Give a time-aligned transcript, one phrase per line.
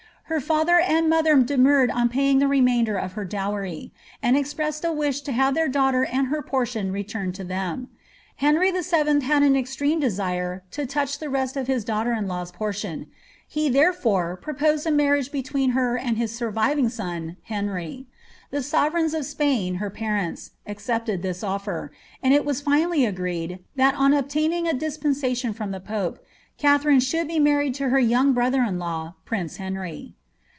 [0.25, 3.91] Her father and mother de murred on paying the remainder of her dowry,
[4.23, 7.89] and expressed a wish to have their daughter and her portion returned to them.
[8.37, 9.23] Henry VH.
[9.23, 13.07] had an extreme desire to touch tlie rest of his daughter in law's portion;
[13.53, 18.07] hei tiierefore, proposed a marriage between her and his surviving son, Henry.
[18.51, 21.89] The sovereigns of Spain, her parents, accepted this o^r;
[22.23, 26.19] and it was finally agreed, that, on obtaining a dispensation from the pope,
[26.57, 30.15] Katha rine should be married to her young brothei^in law, prince Henry.